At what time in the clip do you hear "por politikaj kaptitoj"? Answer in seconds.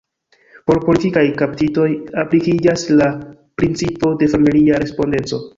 0.69-1.85